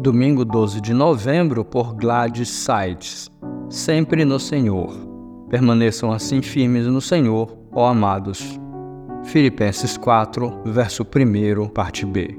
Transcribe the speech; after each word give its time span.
Domingo 0.00 0.44
12 0.44 0.80
de 0.80 0.94
novembro, 0.94 1.64
por 1.64 1.92
Gladys 1.92 2.48
Sites. 2.48 3.28
Sempre 3.68 4.24
no 4.24 4.38
Senhor. 4.38 4.94
Permaneçam 5.50 6.12
assim 6.12 6.40
firmes 6.40 6.86
no 6.86 7.00
Senhor, 7.00 7.58
ó 7.72 7.88
amados. 7.88 8.60
Filipenses 9.24 9.96
4, 9.96 10.62
verso 10.66 11.02
1, 11.02 11.68
parte 11.70 12.06
B. 12.06 12.38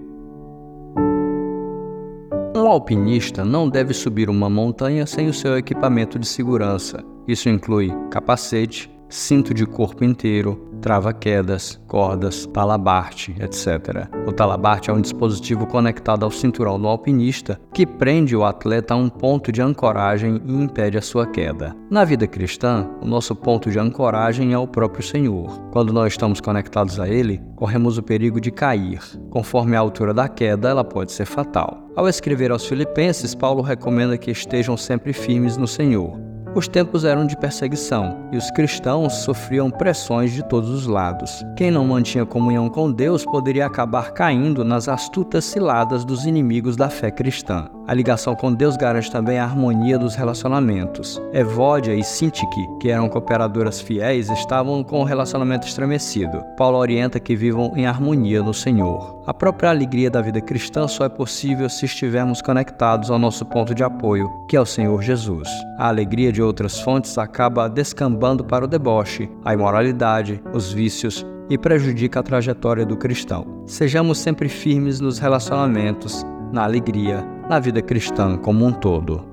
Um 2.56 2.66
alpinista 2.66 3.44
não 3.44 3.68
deve 3.68 3.94
subir 3.94 4.30
uma 4.30 4.50
montanha 4.50 5.06
sem 5.06 5.28
o 5.28 5.34
seu 5.34 5.58
equipamento 5.58 6.18
de 6.18 6.28
segurança. 6.30 7.04
Isso 7.28 7.50
inclui 7.50 7.94
capacete, 8.10 8.90
cinto 9.10 9.54
de 9.54 9.66
corpo 9.66 10.04
inteiro, 10.04 10.70
trava-quedas, 10.82 11.82
cordas, 11.88 12.46
talabarte, 12.46 13.36
etc. 13.40 14.08
O 14.26 14.32
talabarte 14.32 14.90
é 14.90 14.94
um 14.94 15.02
dispositivo 15.02 15.66
conectado 15.66 16.24
ao 16.24 16.32
cinturão 16.32 16.80
do 16.80 16.88
alpinista 16.88 17.60
que 17.74 17.86
prende 17.86 18.36
o 18.36 18.46
atleta 18.46 18.94
a 18.94 18.98
um 18.98 19.10
ponto 19.10 19.52
de 19.52 19.62
ancoragem 19.62 20.42
e 20.46 20.54
impede 20.54 20.98
a 20.98 21.02
sua 21.02 21.26
queda. 21.26 21.76
Na 21.90 22.06
vida 22.06 22.28
cristã, 22.28 22.88
o 23.02 23.06
nosso 23.06 23.36
ponto 23.36 23.70
de 23.70 23.80
ancoragem 23.80 24.54
é 24.54 24.58
o 24.58 24.68
próprio 24.68 25.04
Senhor. 25.04 25.60
Quando 25.72 25.92
nós 25.92 26.14
estamos 26.14 26.40
conectados 26.40 27.00
a 27.00 27.10
Ele, 27.10 27.42
corremos 27.56 27.98
o 27.98 28.04
perigo 28.04 28.40
de 28.40 28.52
cair. 28.52 29.02
Conforme 29.30 29.76
a 29.76 29.80
altura 29.80 30.14
da 30.14 30.30
queda, 30.30 30.70
ela 30.70 30.84
pode 30.84 31.12
ser 31.12 31.26
fatal. 31.26 31.90
Ao 31.96 32.08
escrever 32.08 32.52
aos 32.52 32.66
Filipenses, 32.66 33.36
Paulo 33.36 33.62
recomenda 33.62 34.18
que 34.18 34.32
estejam 34.32 34.78
sempre 34.78 35.12
firmes 35.12 35.58
no 35.58 35.68
Senhor. 35.68 36.29
Os 36.56 36.68
tempos 36.68 37.06
eram 37.06 37.28
de 37.28 37.38
perseguição 37.38 38.28
e 38.32 38.38
os 38.38 38.50
cristãos 38.50 39.14
sofriam 39.18 39.70
pressões 39.70 40.34
de 40.34 40.44
todos 40.44 40.70
os 40.70 40.88
lados. 40.88 41.46
Quem 41.56 41.70
não 41.70 41.86
mantinha 41.86 42.26
comunhão 42.26 42.70
com 42.70 42.92
Deus 42.92 43.24
poderia 43.24 43.68
acabar 43.68 44.12
caindo 44.14 44.66
nas 44.66 44.88
astutas 44.88 45.46
ciladas 45.46 46.04
dos 46.04 46.26
inimigos 46.26 46.76
da 46.76 46.90
fé 46.90 47.12
cristã. 47.12 47.70
A 47.88 47.94
ligação 47.94 48.36
com 48.36 48.54
Deus 48.54 48.78
garante 48.78 49.12
também 49.12 49.40
a 49.40 49.44
harmonia 49.44 49.98
dos 49.98 50.14
relacionamentos. 50.14 51.20
Evódia 51.34 51.96
e 51.96 52.04
Sintique, 52.04 52.68
que 52.80 52.90
eram 52.90 53.10
cooperadoras 53.10 53.82
fiéis, 53.82 54.30
estavam 54.30 54.84
com 54.84 55.02
o 55.02 55.04
relacionamento 55.04 55.68
estremecido. 55.68 56.44
Paulo 56.56 56.78
orienta 56.78 57.20
que 57.20 57.36
vivam 57.36 57.74
em 57.76 57.88
harmonia 57.88 58.44
no 58.44 58.54
Senhor. 58.54 59.20
A 59.26 59.34
própria 59.34 59.70
alegria 59.70 60.10
da 60.10 60.22
vida 60.22 60.40
cristã 60.40 60.88
só 60.88 61.06
é 61.06 61.10
possível 61.10 61.68
se 61.68 61.86
estivermos 61.86 62.42
conectados 62.42 63.10
ao 63.10 63.18
nosso 63.18 63.46
ponto 63.46 63.74
de 63.74 63.84
apoio, 63.84 64.28
que 64.48 64.56
é 64.56 64.62
o 64.62 64.66
Senhor 64.66 65.02
Jesus. 65.02 65.50
A 65.80 65.88
alegria 65.88 66.32
de 66.40 66.44
outras 66.44 66.80
fontes 66.80 67.18
acaba 67.18 67.68
descambando 67.68 68.46
para 68.46 68.64
o 68.64 68.68
deboche, 68.68 69.30
a 69.44 69.54
imoralidade, 69.54 70.42
os 70.54 70.72
vícios 70.72 71.26
e 71.50 71.58
prejudica 71.58 72.22
a 72.22 72.24
trajetória 72.24 72.86
do 72.86 72.96
cristão. 72.96 73.62
Sejamos 73.66 74.20
sempre 74.20 74.48
firmes 74.48 75.02
nos 75.02 75.20
relacionamentos, 75.20 76.26
na 76.54 76.64
alegria, 76.64 77.28
na 77.50 77.60
vida 77.60 77.82
cristã 77.82 78.38
como 78.38 78.66
um 78.66 78.72
todo. 78.72 79.29